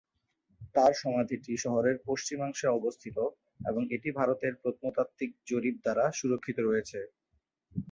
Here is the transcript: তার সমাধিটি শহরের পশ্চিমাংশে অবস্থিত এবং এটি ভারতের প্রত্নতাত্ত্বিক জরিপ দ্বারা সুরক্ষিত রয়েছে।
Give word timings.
তার 0.75 0.91
সমাধিটি 0.95 1.53
শহরের 1.57 1.97
পশ্চিমাংশে 2.07 2.67
অবস্থিত 2.71 3.17
এবং 3.61 3.81
এটি 3.95 4.09
ভারতের 4.19 4.53
প্রত্নতাত্ত্বিক 4.61 5.31
জরিপ 5.47 5.75
দ্বারা 5.83 6.05
সুরক্ষিত 6.19 6.57
রয়েছে। 6.61 6.99